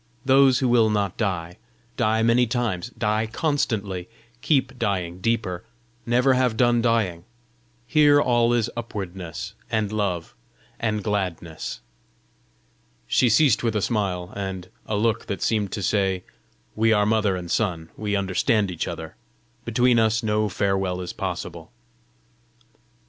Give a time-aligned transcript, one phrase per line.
[0.25, 1.59] Those who will not die,
[1.95, 4.09] die many times, die constantly,
[4.41, 5.63] keep dying deeper,
[6.07, 7.23] never have done dying;
[7.85, 10.33] here all is upwardness and love
[10.79, 11.81] and gladness."
[13.05, 16.23] She ceased with a smile and a look that seemed to say,
[16.75, 19.15] "We are mother and son; we understand each other!
[19.65, 21.71] Between us no farewell is possible."